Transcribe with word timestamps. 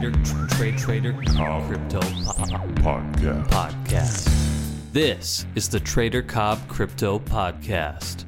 Trader 0.00 0.46
Trade 0.48 0.78
Trader 0.78 1.12
Cobb 1.12 1.68
Crypto 1.68 1.98
uh, 1.98 2.30
uh, 2.30 2.66
Podcast. 2.80 3.46
Podcast. 3.48 4.92
This 4.94 5.44
is 5.54 5.68
the 5.68 5.78
Trader 5.78 6.22
Cobb 6.22 6.66
Crypto 6.68 7.18
Podcast. 7.18 8.24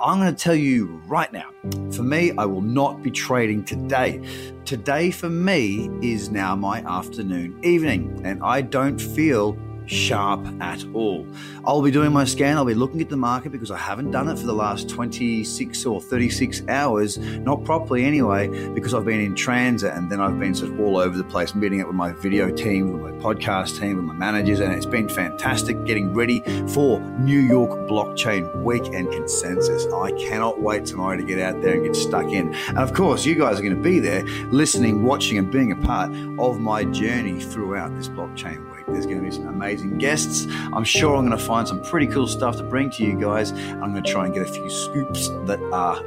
I'm 0.00 0.18
going 0.18 0.34
to 0.34 0.42
tell 0.42 0.54
you 0.54 1.02
right 1.06 1.30
now, 1.30 1.50
for 1.92 2.04
me, 2.04 2.32
I 2.38 2.46
will 2.46 2.62
not 2.62 3.02
be 3.02 3.10
trading 3.10 3.64
today. 3.64 4.18
Today, 4.64 5.10
for 5.10 5.28
me, 5.28 5.90
is 6.00 6.30
now 6.30 6.56
my 6.56 6.78
afternoon, 6.80 7.62
evening, 7.62 8.18
and 8.24 8.42
I 8.42 8.62
don't 8.62 8.98
feel 8.98 9.58
sharp 9.86 10.46
at 10.60 10.84
all. 10.94 11.26
I'll 11.64 11.82
be 11.82 11.90
doing 11.90 12.12
my 12.12 12.24
scan, 12.24 12.56
I'll 12.56 12.64
be 12.64 12.74
looking 12.74 13.00
at 13.00 13.08
the 13.08 13.16
market 13.16 13.52
because 13.52 13.70
I 13.70 13.78
haven't 13.78 14.10
done 14.10 14.28
it 14.28 14.38
for 14.38 14.46
the 14.46 14.54
last 14.54 14.88
26 14.88 15.86
or 15.86 16.00
36 16.00 16.62
hours, 16.68 17.18
not 17.18 17.64
properly 17.64 18.04
anyway, 18.04 18.48
because 18.70 18.94
I've 18.94 19.04
been 19.04 19.20
in 19.20 19.34
transit 19.34 19.92
and 19.92 20.10
then 20.10 20.20
I've 20.20 20.38
been 20.38 20.54
sort 20.54 20.72
of 20.72 20.80
all 20.80 20.98
over 20.98 21.16
the 21.16 21.24
place, 21.24 21.54
meeting 21.54 21.80
up 21.80 21.88
with 21.88 21.96
my 21.96 22.12
video 22.12 22.50
team, 22.50 22.92
with 22.92 23.14
my 23.14 23.18
podcast 23.20 23.80
team, 23.80 23.96
with 23.96 24.04
my 24.04 24.14
managers, 24.14 24.60
and 24.60 24.72
it's 24.72 24.86
been 24.86 25.08
fantastic 25.08 25.84
getting 25.84 26.14
ready 26.14 26.40
for 26.68 27.00
New 27.18 27.40
York 27.40 27.88
Blockchain 27.88 28.62
Week 28.62 28.84
and 28.92 29.10
Consensus. 29.10 29.86
I 29.92 30.12
cannot 30.12 30.60
wait 30.60 30.84
tomorrow 30.84 31.16
to 31.16 31.22
get 31.22 31.38
out 31.38 31.60
there 31.62 31.74
and 31.74 31.84
get 31.84 31.96
stuck 31.96 32.26
in. 32.26 32.54
And 32.54 32.78
of 32.78 32.92
course, 32.92 33.24
you 33.24 33.34
guys 33.34 33.58
are 33.58 33.62
going 33.62 33.76
to 33.76 33.82
be 33.82 33.98
there 33.98 34.24
listening, 34.50 35.04
watching, 35.04 35.38
and 35.38 35.50
being 35.50 35.72
a 35.72 35.76
part 35.76 36.10
of 36.38 36.60
my 36.60 36.84
journey 36.84 37.40
throughout 37.40 37.94
this 37.96 38.08
blockchain 38.08 38.64
week. 38.70 38.75
There's 38.88 39.06
going 39.06 39.18
to 39.18 39.24
be 39.24 39.30
some 39.30 39.48
amazing 39.48 39.98
guests. 39.98 40.46
I'm 40.72 40.84
sure 40.84 41.16
I'm 41.16 41.26
going 41.26 41.38
to 41.38 41.44
find 41.44 41.66
some 41.66 41.82
pretty 41.82 42.06
cool 42.06 42.26
stuff 42.26 42.56
to 42.58 42.62
bring 42.62 42.90
to 42.90 43.04
you 43.04 43.18
guys. 43.18 43.52
I'm 43.52 43.92
going 43.92 44.02
to 44.02 44.10
try 44.10 44.26
and 44.26 44.34
get 44.34 44.48
a 44.48 44.52
few 44.52 44.70
scoops 44.70 45.28
that 45.46 45.60
are 45.72 46.00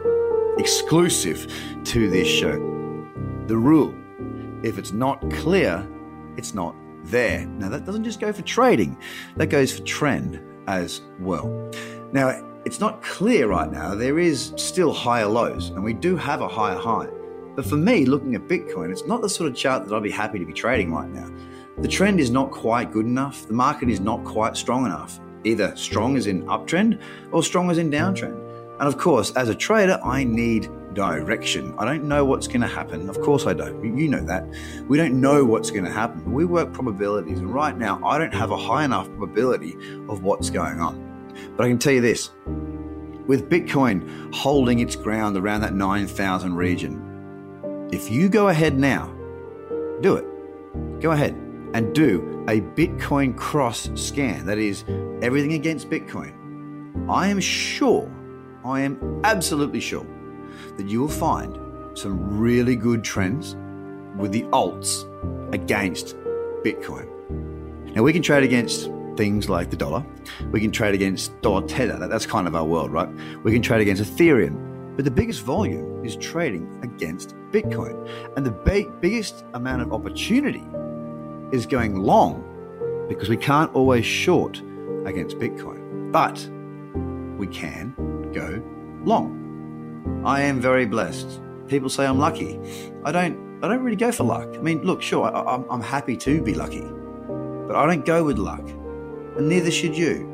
exclusive 0.58 1.52
to 1.86 2.10
this 2.10 2.28
show. 2.28 2.54
The 3.48 3.58
rule 3.58 3.96
if 4.64 4.78
it's 4.78 4.92
not 4.92 5.22
clear, 5.32 5.88
it's 6.38 6.54
not 6.54 6.76
there. 7.06 7.46
Now, 7.46 7.70
that 7.70 7.86
doesn't 7.86 8.04
just 8.04 8.20
go 8.20 8.34
for 8.34 8.42
trading, 8.42 8.98
that 9.38 9.48
goes 9.48 9.72
for 9.72 9.84
trend 9.84 10.42
as 10.68 11.02
well. 11.20 11.72
Now, 12.12 12.46
it's 12.66 12.80
not 12.80 13.02
clear 13.02 13.48
right 13.48 13.72
now. 13.72 13.96
There 13.96 14.20
is 14.20 14.54
still 14.58 14.94
higher 14.94 15.26
lows, 15.26 15.70
and 15.70 15.84
we 15.84 15.94
do 15.94 16.18
have 16.18 16.42
a 16.42 16.48
higher 16.48 16.78
high. 16.78 17.08
But 17.56 17.66
for 17.66 17.78
me, 17.78 18.06
looking 18.06 18.36
at 18.36 18.48
Bitcoin, 18.48 18.92
it's 18.92 19.06
not 19.06 19.22
the 19.22 19.30
sort 19.30 19.50
of 19.50 19.56
chart 19.56 19.88
that 19.88 19.96
I'd 19.96 20.04
be 20.04 20.12
happy 20.12 20.40
to 20.40 20.46
be 20.46 20.54
trading 20.54 20.94
right 20.94 21.10
now. 21.10 21.30
The 21.82 21.88
trend 21.88 22.20
is 22.20 22.30
not 22.30 22.52
quite 22.52 22.92
good 22.92 23.06
enough. 23.06 23.48
The 23.48 23.54
market 23.54 23.90
is 23.90 24.02
not 24.02 24.26
quite 24.26 24.58
strong 24.58 24.86
enough. 24.86 25.18
Either 25.46 25.74
strong 25.78 26.18
as 26.18 26.28
in 26.28 26.44
uptrend 26.48 27.02
or 27.32 27.42
strong 27.42 27.72
as 27.72 27.78
in 27.78 27.90
downtrend. 27.90 28.38
And 28.80 28.88
of 28.88 28.98
course, 28.98 29.32
as 29.38 29.48
a 29.48 29.56
trader, 29.56 29.98
I 30.04 30.26
need 30.26 30.70
direction. 30.94 31.74
I 31.78 31.86
don't 31.86 32.04
know 32.04 32.26
what's 32.26 32.48
going 32.48 32.60
to 32.60 32.68
happen. 32.68 33.10
Of 33.10 33.22
course, 33.22 33.48
I 33.48 33.54
don't. 33.54 33.98
You 33.98 34.10
know 34.10 34.20
that. 34.26 34.46
We 34.90 34.98
don't 34.98 35.22
know 35.22 35.46
what's 35.46 35.72
going 35.72 35.86
to 35.86 35.92
happen. 35.92 36.34
We 36.34 36.44
work 36.44 36.74
probabilities. 36.74 37.40
And 37.40 37.54
right 37.54 37.78
now, 37.78 38.02
I 38.04 38.18
don't 38.18 38.34
have 38.34 38.52
a 38.52 38.58
high 38.58 38.84
enough 38.84 39.08
probability 39.12 39.78
of 40.10 40.22
what's 40.22 40.50
going 40.50 40.82
on. 40.82 41.32
But 41.56 41.64
I 41.64 41.70
can 41.70 41.80
tell 41.80 41.94
you 41.94 42.02
this 42.02 42.32
with 43.26 43.50
Bitcoin 43.50 44.34
holding 44.36 44.80
its 44.80 44.98
ground 44.98 45.38
around 45.38 45.62
that 45.62 45.74
9,000 45.74 46.56
region, 46.56 47.88
if 47.94 48.12
you 48.12 48.28
go 48.28 48.50
ahead 48.50 48.78
now, 48.78 49.16
do 50.02 50.18
it. 50.18 50.26
Go 51.00 51.12
ahead 51.12 51.49
and 51.74 51.94
do 51.94 52.44
a 52.48 52.62
Bitcoin 52.62 53.36
cross 53.36 53.90
scan, 53.96 54.46
that 54.46 54.58
is, 54.58 54.84
everything 55.22 55.54
against 55.54 55.90
Bitcoin, 55.90 56.34
I 57.10 57.28
am 57.28 57.40
sure, 57.40 58.12
I 58.66 58.82
am 58.82 59.22
absolutely 59.24 59.80
sure 59.80 60.06
that 60.78 60.88
you 60.88 61.02
will 61.02 61.08
find 61.08 61.58
some 61.98 62.40
really 62.40 62.76
good 62.76 63.04
trends 63.04 63.56
with 64.18 64.32
the 64.32 64.44
alts 64.44 65.06
against 65.54 66.16
Bitcoin. 66.64 67.08
Now, 67.96 68.04
we 68.04 68.14
can 68.14 68.22
trade 68.22 68.44
against 68.44 68.92
things 69.16 69.50
like 69.50 69.70
the 69.70 69.78
dollar, 69.78 70.06
we 70.52 70.62
can 70.62 70.72
trade 70.72 70.96
against 70.96 71.40
dollar 71.42 71.68
tether, 71.68 72.08
that's 72.08 72.26
kind 72.26 72.48
of 72.48 72.56
our 72.56 72.66
world, 72.66 72.92
right? 72.92 73.10
We 73.44 73.52
can 73.52 73.62
trade 73.62 73.82
against 73.82 74.02
Ethereum, 74.02 74.96
but 74.96 75.06
the 75.06 75.12
biggest 75.12 75.42
volume 75.42 76.04
is 76.06 76.16
trading 76.16 76.80
against 76.84 77.36
Bitcoin. 77.52 78.08
And 78.36 78.46
the 78.46 78.52
big, 78.52 79.02
biggest 79.02 79.46
amount 79.54 79.82
of 79.82 79.94
opportunity 79.94 80.64
is 81.52 81.66
going 81.66 81.96
long 81.96 82.46
because 83.08 83.30
we 83.30 83.38
can't 83.38 83.74
always 83.74 84.06
short 84.06 84.62
against 85.06 85.38
Bitcoin, 85.40 86.12
but 86.12 86.38
we 87.38 87.48
can 87.48 87.94
go 88.32 88.62
long. 89.04 90.24
I 90.26 90.42
am 90.42 90.60
very 90.60 90.86
blessed. 90.86 91.42
People 91.68 91.90
say 91.90 92.06
I'm 92.06 92.20
lucky. 92.20 92.60
I 93.04 93.12
don't. 93.12 93.50
I 93.62 93.68
don't 93.68 93.84
really 93.84 93.98
go 93.98 94.12
for 94.12 94.24
luck. 94.24 94.48
I 94.54 94.60
mean, 94.60 94.84
look, 94.84 95.02
sure, 95.02 95.26
I, 95.36 95.62
I'm 95.70 95.82
happy 95.82 96.16
to 96.16 96.42
be 96.42 96.54
lucky, 96.54 96.88
but 97.68 97.76
I 97.76 97.86
don't 97.86 98.06
go 98.06 98.24
with 98.24 98.38
luck, 98.38 98.66
and 99.36 99.50
neither 99.50 99.70
should 99.70 99.98
you. 99.98 100.29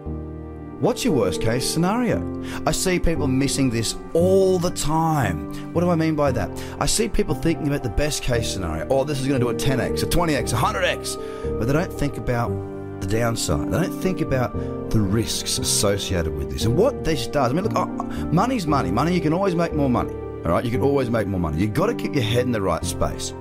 What's 0.86 1.04
your 1.04 1.16
worst 1.16 1.42
case 1.42 1.68
scenario? 1.68 2.22
I 2.68 2.72
see 2.72 3.00
people 3.00 3.26
missing 3.26 3.72
this 3.72 3.96
all 4.14 4.60
the 4.60 4.70
time. 4.70 5.52
What 5.74 5.82
do 5.82 5.90
I 5.90 5.96
mean 5.96 6.14
by 6.14 6.32
that? 6.34 6.52
I 6.80 6.86
see 6.86 7.10
people 7.10 7.34
thinking 7.34 7.66
about 7.66 7.82
the 7.82 7.90
best 7.90 8.22
case 8.22 8.54
scenario. 8.54 8.88
Oh, 8.92 9.04
this 9.04 9.20
is 9.20 9.28
going 9.28 9.40
to 9.40 9.44
do 9.44 9.50
a 9.50 9.56
10x, 9.56 10.04
a 10.04 10.06
20x, 10.06 10.54
a 10.54 10.56
100x. 10.56 11.58
But 11.58 11.66
they 11.66 11.74
don't 11.74 11.92
think 11.92 12.18
about 12.18 12.50
the 13.02 13.08
downside. 13.08 13.72
They 13.72 13.82
don't 13.82 14.00
think 14.00 14.22
about 14.22 14.54
the 14.92 15.00
risks 15.00 15.58
associated 15.58 16.36
with 16.36 16.52
this. 16.52 16.66
And 16.66 16.78
what 16.78 17.04
this 17.04 17.26
does, 17.26 17.50
I 17.50 17.56
mean, 17.56 17.64
look, 17.64 18.32
money's 18.32 18.68
money. 18.68 18.92
Money, 18.92 19.16
you 19.16 19.22
can 19.22 19.34
always 19.34 19.56
make 19.56 19.74
more 19.74 19.90
money. 19.90 20.14
All 20.14 20.52
right, 20.52 20.64
you 20.64 20.70
can 20.70 20.82
always 20.82 21.10
make 21.10 21.26
more 21.26 21.40
money. 21.40 21.58
You've 21.58 21.74
got 21.74 21.88
to 21.88 21.96
keep 21.96 22.14
your 22.14 22.24
head 22.24 22.46
in 22.46 22.52
the 22.52 22.62
right 22.62 22.86
space. 22.86 23.34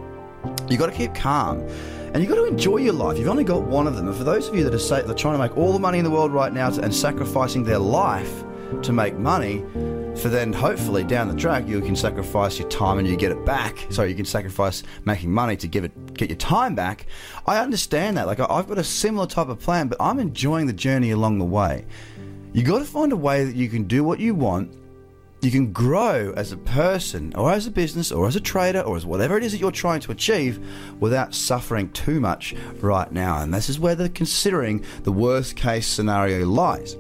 You've 0.70 0.80
got 0.80 0.86
to 0.86 0.96
keep 0.96 1.14
calm. 1.14 1.68
And 2.14 2.22
you've 2.22 2.30
got 2.30 2.36
to 2.36 2.44
enjoy 2.44 2.76
your 2.76 2.92
life. 2.92 3.18
You've 3.18 3.26
only 3.26 3.42
got 3.42 3.62
one 3.62 3.88
of 3.88 3.96
them. 3.96 4.06
And 4.06 4.16
for 4.16 4.22
those 4.22 4.48
of 4.48 4.54
you 4.54 4.62
that 4.62 4.72
are, 4.72 5.02
that 5.02 5.10
are 5.10 5.14
trying 5.14 5.34
to 5.34 5.38
make 5.38 5.56
all 5.56 5.72
the 5.72 5.80
money 5.80 5.98
in 5.98 6.04
the 6.04 6.10
world 6.12 6.32
right 6.32 6.52
now 6.52 6.68
and 6.68 6.94
sacrificing 6.94 7.64
their 7.64 7.80
life 7.80 8.44
to 8.82 8.92
make 8.92 9.18
money, 9.18 9.64
for 10.14 10.28
then 10.28 10.52
hopefully 10.52 11.02
down 11.02 11.26
the 11.26 11.34
track 11.34 11.66
you 11.66 11.80
can 11.80 11.96
sacrifice 11.96 12.56
your 12.56 12.68
time 12.68 13.00
and 13.00 13.08
you 13.08 13.16
get 13.16 13.32
it 13.32 13.44
back. 13.44 13.84
So 13.90 14.04
you 14.04 14.14
can 14.14 14.24
sacrifice 14.24 14.84
making 15.04 15.32
money 15.32 15.56
to 15.56 15.66
give 15.66 15.82
it 15.82 16.14
get 16.14 16.30
your 16.30 16.36
time 16.36 16.76
back. 16.76 17.06
I 17.48 17.58
understand 17.58 18.16
that. 18.16 18.28
Like 18.28 18.38
I've 18.38 18.68
got 18.68 18.78
a 18.78 18.84
similar 18.84 19.26
type 19.26 19.48
of 19.48 19.58
plan, 19.58 19.88
but 19.88 20.00
I'm 20.00 20.20
enjoying 20.20 20.68
the 20.68 20.72
journey 20.72 21.10
along 21.10 21.40
the 21.40 21.44
way. 21.44 21.84
You 22.52 22.62
got 22.62 22.78
to 22.78 22.84
find 22.84 23.10
a 23.10 23.16
way 23.16 23.44
that 23.44 23.56
you 23.56 23.68
can 23.68 23.88
do 23.88 24.04
what 24.04 24.20
you 24.20 24.36
want 24.36 24.72
you 25.44 25.50
can 25.50 25.72
grow 25.72 26.32
as 26.36 26.52
a 26.52 26.56
person 26.56 27.34
or 27.36 27.52
as 27.52 27.66
a 27.66 27.70
business 27.70 28.10
or 28.10 28.26
as 28.26 28.36
a 28.36 28.40
trader 28.40 28.80
or 28.80 28.96
as 28.96 29.04
whatever 29.04 29.36
it 29.36 29.44
is 29.44 29.52
that 29.52 29.58
you're 29.58 29.70
trying 29.70 30.00
to 30.00 30.12
achieve 30.12 30.64
without 31.00 31.34
suffering 31.34 31.90
too 31.90 32.20
much 32.20 32.54
right 32.80 33.10
now. 33.12 33.42
And 33.42 33.52
this 33.52 33.68
is 33.68 33.78
where 33.78 33.94
the 33.94 34.08
considering 34.08 34.84
the 35.02 35.12
worst 35.12 35.56
case 35.56 35.86
scenario 35.86 36.46
lies. 36.46 36.96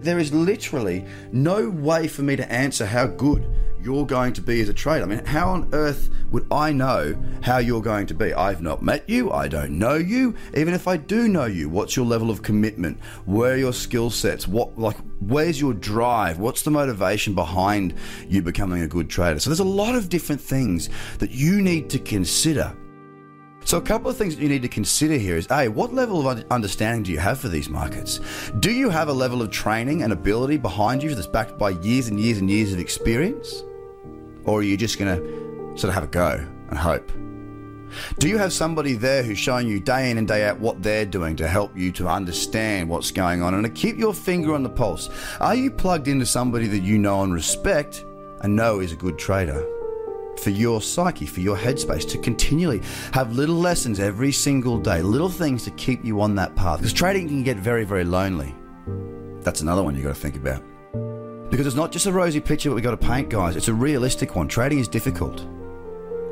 There 0.00 0.18
is 0.18 0.32
literally 0.32 1.04
no 1.32 1.70
way 1.70 2.06
for 2.08 2.22
me 2.22 2.36
to 2.36 2.52
answer 2.52 2.84
how 2.84 3.06
good 3.06 3.48
you're 3.84 4.06
going 4.06 4.32
to 4.32 4.40
be 4.40 4.60
as 4.60 4.68
a 4.68 4.74
trader. 4.74 5.04
I 5.04 5.06
mean, 5.06 5.24
how 5.24 5.50
on 5.50 5.68
earth 5.72 6.10
would 6.30 6.46
I 6.50 6.72
know 6.72 7.14
how 7.42 7.58
you're 7.58 7.82
going 7.82 8.06
to 8.06 8.14
be? 8.14 8.32
I've 8.32 8.62
not 8.62 8.82
met 8.82 9.08
you, 9.08 9.30
I 9.30 9.46
don't 9.46 9.78
know 9.78 9.94
you. 9.94 10.34
Even 10.56 10.74
if 10.74 10.88
I 10.88 10.96
do 10.96 11.28
know 11.28 11.44
you, 11.44 11.68
what's 11.68 11.94
your 11.94 12.06
level 12.06 12.30
of 12.30 12.42
commitment? 12.42 12.98
Where 13.26 13.52
are 13.52 13.56
your 13.56 13.72
skill 13.72 14.10
sets? 14.10 14.48
What 14.48 14.78
like 14.78 14.96
where's 15.20 15.60
your 15.60 15.74
drive? 15.74 16.38
What's 16.38 16.62
the 16.62 16.70
motivation 16.70 17.34
behind 17.34 17.94
you 18.28 18.42
becoming 18.42 18.82
a 18.82 18.88
good 18.88 19.10
trader? 19.10 19.38
So 19.38 19.50
there's 19.50 19.60
a 19.60 19.64
lot 19.64 19.94
of 19.94 20.08
different 20.08 20.40
things 20.40 20.88
that 21.18 21.30
you 21.30 21.60
need 21.60 21.90
to 21.90 21.98
consider 21.98 22.74
so, 23.66 23.78
a 23.78 23.82
couple 23.82 24.10
of 24.10 24.16
things 24.18 24.36
that 24.36 24.42
you 24.42 24.48
need 24.50 24.60
to 24.60 24.68
consider 24.68 25.14
here 25.14 25.38
is 25.38 25.46
A, 25.50 25.68
what 25.68 25.94
level 25.94 26.28
of 26.28 26.44
understanding 26.50 27.02
do 27.02 27.12
you 27.12 27.18
have 27.18 27.40
for 27.40 27.48
these 27.48 27.70
markets? 27.70 28.20
Do 28.60 28.70
you 28.70 28.90
have 28.90 29.08
a 29.08 29.12
level 29.12 29.40
of 29.40 29.50
training 29.50 30.02
and 30.02 30.12
ability 30.12 30.58
behind 30.58 31.02
you 31.02 31.14
that's 31.14 31.26
backed 31.26 31.56
by 31.56 31.70
years 31.70 32.08
and 32.08 32.20
years 32.20 32.36
and 32.38 32.50
years 32.50 32.74
of 32.74 32.78
experience? 32.78 33.62
Or 34.44 34.60
are 34.60 34.62
you 34.62 34.76
just 34.76 34.98
going 34.98 35.16
to 35.16 35.78
sort 35.78 35.88
of 35.88 35.94
have 35.94 36.04
a 36.04 36.08
go 36.08 36.46
and 36.68 36.78
hope? 36.78 37.10
Do 38.18 38.28
you 38.28 38.38
have 38.38 38.52
somebody 38.52 38.94
there 38.94 39.22
who's 39.22 39.38
showing 39.38 39.68
you 39.68 39.80
day 39.80 40.10
in 40.10 40.18
and 40.18 40.26
day 40.26 40.44
out 40.44 40.58
what 40.58 40.82
they're 40.82 41.06
doing 41.06 41.36
to 41.36 41.48
help 41.48 41.76
you 41.76 41.92
to 41.92 42.08
understand 42.08 42.88
what's 42.88 43.10
going 43.10 43.42
on 43.42 43.54
and 43.54 43.64
to 43.64 43.70
keep 43.70 43.96
your 43.96 44.12
finger 44.14 44.54
on 44.54 44.62
the 44.62 44.70
pulse? 44.70 45.10
Are 45.40 45.54
you 45.54 45.70
plugged 45.70 46.08
into 46.08 46.26
somebody 46.26 46.66
that 46.68 46.80
you 46.80 46.98
know 46.98 47.22
and 47.22 47.32
respect 47.32 48.04
and 48.40 48.56
know 48.56 48.80
is 48.80 48.92
a 48.92 48.96
good 48.96 49.18
trader? 49.18 49.66
For 50.38 50.50
your 50.50 50.82
psyche, 50.82 51.26
for 51.26 51.40
your 51.40 51.56
headspace, 51.56 52.08
to 52.10 52.18
continually 52.18 52.82
have 53.12 53.32
little 53.32 53.54
lessons 53.54 54.00
every 54.00 54.32
single 54.32 54.78
day, 54.78 55.00
little 55.00 55.28
things 55.28 55.62
to 55.64 55.70
keep 55.72 56.04
you 56.04 56.20
on 56.20 56.34
that 56.34 56.56
path. 56.56 56.80
Because 56.80 56.92
trading 56.92 57.28
can 57.28 57.44
get 57.44 57.56
very, 57.56 57.84
very 57.84 58.04
lonely. 58.04 58.54
That's 59.42 59.60
another 59.60 59.82
one 59.82 59.94
you've 59.94 60.04
got 60.04 60.14
to 60.14 60.20
think 60.20 60.36
about. 60.36 60.62
Because 61.50 61.66
it's 61.66 61.76
not 61.76 61.92
just 61.92 62.06
a 62.06 62.12
rosy 62.12 62.40
picture 62.40 62.68
that 62.68 62.74
we've 62.74 62.84
got 62.84 62.98
to 62.98 63.06
paint, 63.06 63.28
guys. 63.28 63.56
It's 63.56 63.68
a 63.68 63.74
realistic 63.74 64.34
one. 64.34 64.48
Trading 64.48 64.78
is 64.78 64.88
difficult. 64.88 65.46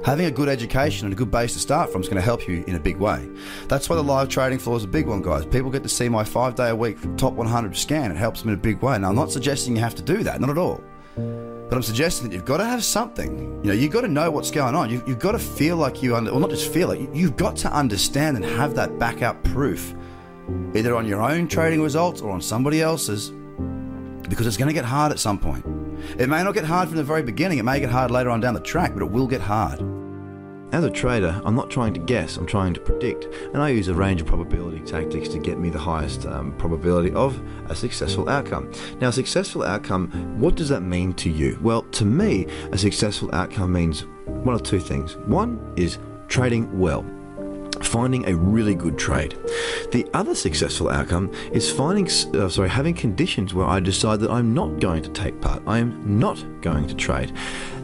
Having 0.05 0.27
a 0.27 0.31
good 0.33 0.49
education 0.49 1.07
and 1.07 1.13
a 1.13 1.17
good 1.17 1.31
base 1.31 1.53
to 1.53 1.61
start 1.61 1.93
from 1.93 2.01
is 2.01 2.09
going 2.09 2.17
to 2.17 2.25
help 2.25 2.49
you 2.49 2.65
in 2.67 2.75
a 2.75 2.81
big 2.81 2.97
way. 2.97 3.29
That's 3.69 3.89
why 3.89 3.95
the 3.95 4.03
live 4.03 4.29
trading 4.29 4.59
floor 4.59 4.77
is 4.77 4.83
a 4.83 4.89
big 4.89 5.07
one, 5.07 5.23
guys. 5.23 5.47
People 5.47 5.71
get 5.71 5.85
to 5.85 5.89
see 5.89 6.09
my 6.09 6.25
five 6.25 6.57
day 6.57 6.71
a 6.71 6.75
week 6.77 6.99
top 7.17 7.35
100 7.35 7.77
scan. 7.77 8.11
It 8.11 8.17
helps 8.17 8.41
them 8.41 8.49
in 8.49 8.55
a 8.55 8.61
big 8.61 8.83
way. 8.83 8.99
Now, 8.99 9.11
I'm 9.11 9.15
not 9.15 9.31
suggesting 9.31 9.77
you 9.77 9.83
have 9.83 9.95
to 9.95 10.03
do 10.03 10.25
that, 10.25 10.41
not 10.41 10.51
at 10.51 10.59
all. 10.59 10.83
But 11.15 11.77
I'm 11.77 11.83
suggesting 11.83 12.29
that 12.29 12.35
you've 12.35 12.45
got 12.45 12.57
to 12.57 12.65
have 12.65 12.83
something. 12.83 13.61
You 13.63 13.69
know, 13.69 13.75
you've 13.75 13.93
got 13.93 14.01
to 14.01 14.09
know 14.09 14.29
what's 14.31 14.51
going 14.51 14.75
on. 14.75 14.91
You've, 14.91 15.07
you've 15.07 15.21
got 15.21 15.33
to 15.33 15.39
feel 15.39 15.77
like 15.77 16.03
you, 16.03 16.17
under, 16.17 16.33
well, 16.33 16.41
not 16.41 16.51
just 16.51 16.73
feel 16.73 16.91
it, 16.91 17.15
you've 17.15 17.37
got 17.37 17.57
to 17.59 17.73
understand 17.73 18.37
and 18.37 18.45
have 18.45 18.75
that 18.75 18.99
backup 18.99 19.43
proof, 19.45 19.95
either 20.75 20.97
on 20.97 21.07
your 21.07 21.23
own 21.23 21.47
trading 21.47 21.81
results 21.81 22.21
or 22.21 22.33
on 22.33 22.41
somebody 22.41 22.83
else's, 22.83 23.33
because 24.33 24.47
it's 24.47 24.57
going 24.57 24.67
to 24.67 24.73
get 24.73 24.87
hard 24.87 25.13
at 25.13 25.19
some 25.19 25.39
point. 25.39 25.63
It 26.19 26.27
may 26.27 26.43
not 26.43 26.55
get 26.55 26.65
hard 26.65 26.89
from 26.89 26.97
the 26.97 27.05
very 27.05 27.23
beginning, 27.23 27.59
it 27.59 27.65
may 27.65 27.81
get 27.81 27.91
hard 27.91 28.11
later 28.11 28.31
on 28.31 28.41
down 28.41 28.55
the 28.55 28.61
track, 28.61 28.95
but 28.95 29.03
it 29.03 29.11
will 29.11 29.27
get 29.27 29.43
hard. 29.43 29.83
As 30.73 30.85
a 30.85 30.91
trader, 30.91 31.39
I'm 31.45 31.55
not 31.55 31.69
trying 31.69 31.93
to 31.93 32.01
guess, 32.01 32.39
I'm 32.39 32.47
trying 32.47 32.73
to 32.73 32.81
predict, 32.81 33.27
and 33.53 33.61
I 33.61 33.69
use 33.69 33.89
a 33.89 33.95
range 33.95 34.23
of 34.23 34.27
probability 34.27 34.81
tactics 34.87 35.29
to 35.29 35.39
get 35.39 35.59
me 35.59 35.69
the 35.69 35.79
highest 35.79 36.25
um, 36.25 36.57
probability 36.57 37.13
of 37.13 37.39
a 37.69 37.75
successful 37.75 38.27
outcome. 38.31 38.73
Now, 39.03 39.11
successful 39.11 39.65
outcome, 39.65 40.09
what 40.41 40.55
does 40.55 40.71
that 40.71 40.81
mean 40.81 41.13
to 41.15 41.29
you? 41.29 41.59
Well, 41.61 41.83
to 41.83 42.07
me, 42.07 42.47
a 42.73 42.79
successful 42.79 43.29
outcome 43.35 43.71
means 43.71 44.07
one 44.25 44.55
of 44.55 44.63
two 44.63 44.81
things. 44.81 45.19
One 45.27 45.75
is 45.77 45.99
trading 46.29 46.79
well 46.79 47.05
finding 47.93 48.27
a 48.27 48.35
really 48.35 48.75
good 48.75 48.99
trade. 48.99 49.37
The 49.93 50.09
other 50.15 50.35
successful 50.35 50.89
outcome 50.89 51.31
is 51.53 51.71
finding, 51.71 52.07
uh, 52.35 52.49
sorry, 52.49 52.71
having 52.71 52.95
conditions 52.95 53.53
where 53.53 53.67
I 53.67 53.81
decide 53.81 54.21
that 54.21 54.31
I'm 54.31 54.55
not 54.55 54.81
going 54.81 55.03
to 55.03 55.11
take 55.11 55.39
part. 55.43 55.63
I 55.67 55.79
am 55.79 56.19
not 56.19 56.43
going 56.63 56.87
to 56.89 56.95
trade. 56.95 57.35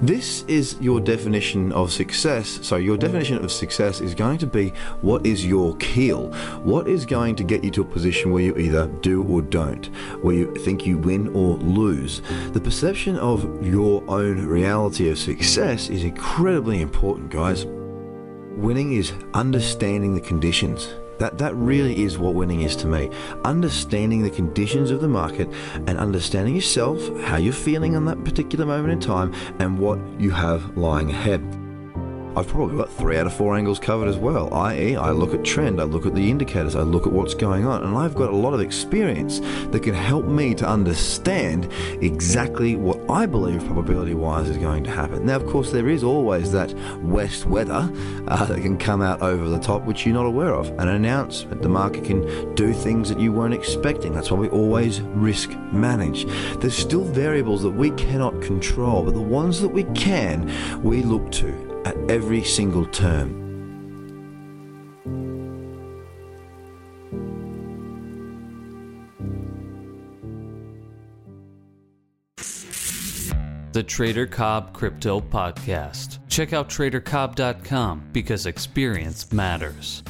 This 0.00 0.44
is 0.48 0.76
your 0.80 1.00
definition 1.00 1.72
of 1.72 1.92
success. 1.92 2.58
So 2.62 2.76
your 2.76 2.96
definition 2.96 3.44
of 3.44 3.52
success 3.52 4.00
is 4.00 4.14
going 4.14 4.38
to 4.38 4.46
be 4.46 4.70
what 5.02 5.26
is 5.26 5.44
your 5.44 5.76
keel? 5.76 6.32
What 6.62 6.88
is 6.88 7.04
going 7.04 7.36
to 7.36 7.44
get 7.44 7.62
you 7.62 7.70
to 7.72 7.82
a 7.82 7.84
position 7.84 8.32
where 8.32 8.42
you 8.42 8.56
either 8.56 8.86
do 9.02 9.22
or 9.24 9.42
don't, 9.42 9.86
where 10.22 10.34
you 10.34 10.54
think 10.56 10.86
you 10.86 10.96
win 10.96 11.28
or 11.28 11.56
lose? 11.56 12.22
The 12.52 12.60
perception 12.60 13.18
of 13.18 13.44
your 13.64 14.02
own 14.08 14.46
reality 14.46 15.10
of 15.10 15.18
success 15.18 15.90
is 15.90 16.02
incredibly 16.02 16.80
important, 16.80 17.30
guys. 17.30 17.66
Winning 18.58 18.94
is 18.94 19.12
understanding 19.34 20.16
the 20.16 20.20
conditions. 20.20 20.92
That, 21.18 21.38
that 21.38 21.54
really 21.54 22.02
is 22.02 22.18
what 22.18 22.34
winning 22.34 22.62
is 22.62 22.74
to 22.76 22.88
me. 22.88 23.08
Understanding 23.44 24.22
the 24.22 24.30
conditions 24.30 24.90
of 24.90 25.00
the 25.00 25.06
market 25.06 25.48
and 25.74 25.96
understanding 25.96 26.56
yourself, 26.56 27.00
how 27.20 27.36
you're 27.36 27.52
feeling 27.52 27.94
on 27.94 28.04
that 28.06 28.24
particular 28.24 28.66
moment 28.66 28.92
in 28.92 28.98
time, 28.98 29.32
and 29.60 29.78
what 29.78 30.00
you 30.18 30.32
have 30.32 30.76
lying 30.76 31.08
ahead. 31.08 31.57
I've 32.36 32.46
probably 32.46 32.76
got 32.76 32.90
three 32.90 33.16
out 33.16 33.26
of 33.26 33.32
four 33.32 33.56
angles 33.56 33.78
covered 33.78 34.08
as 34.08 34.16
well, 34.16 34.52
i.e., 34.54 34.96
I 34.96 35.10
look 35.10 35.34
at 35.34 35.44
trend, 35.44 35.80
I 35.80 35.84
look 35.84 36.06
at 36.06 36.14
the 36.14 36.30
indicators, 36.30 36.76
I 36.76 36.82
look 36.82 37.06
at 37.06 37.12
what's 37.12 37.34
going 37.34 37.66
on, 37.66 37.82
and 37.82 37.96
I've 37.96 38.14
got 38.14 38.30
a 38.30 38.36
lot 38.36 38.54
of 38.54 38.60
experience 38.60 39.40
that 39.70 39.82
can 39.82 39.94
help 39.94 40.26
me 40.26 40.54
to 40.56 40.68
understand 40.68 41.72
exactly 42.00 42.76
what 42.76 43.00
I 43.10 43.26
believe 43.26 43.64
probability 43.64 44.14
wise 44.14 44.48
is 44.48 44.56
going 44.56 44.84
to 44.84 44.90
happen. 44.90 45.26
Now, 45.26 45.36
of 45.36 45.46
course, 45.46 45.72
there 45.72 45.88
is 45.88 46.04
always 46.04 46.52
that 46.52 46.72
west 47.02 47.46
weather 47.46 47.90
uh, 48.28 48.44
that 48.44 48.60
can 48.62 48.78
come 48.78 49.02
out 49.02 49.20
over 49.22 49.48
the 49.48 49.58
top, 49.58 49.84
which 49.84 50.06
you're 50.06 50.14
not 50.14 50.26
aware 50.26 50.54
of. 50.54 50.68
An 50.78 50.88
announcement, 50.88 51.62
the 51.62 51.68
market 51.68 52.04
can 52.04 52.54
do 52.54 52.72
things 52.72 53.08
that 53.08 53.18
you 53.18 53.32
weren't 53.32 53.54
expecting. 53.54 54.12
That's 54.12 54.30
why 54.30 54.38
we 54.38 54.48
always 54.50 55.00
risk 55.00 55.50
manage. 55.72 56.26
There's 56.60 56.76
still 56.76 57.04
variables 57.04 57.62
that 57.62 57.70
we 57.70 57.90
cannot 57.92 58.40
control, 58.42 59.02
but 59.02 59.14
the 59.14 59.20
ones 59.20 59.60
that 59.60 59.68
we 59.68 59.84
can, 59.94 60.52
we 60.82 61.02
look 61.02 61.32
to 61.32 61.67
at 61.88 61.96
every 62.10 62.44
single 62.44 62.84
turn. 62.84 63.46
The 73.72 73.82
Trader 73.82 74.26
Cobb 74.26 74.74
Crypto 74.74 75.20
Podcast. 75.20 76.18
Check 76.28 76.52
out 76.52 76.68
tradercobb.com 76.68 78.08
because 78.12 78.44
experience 78.44 79.32
matters. 79.32 80.02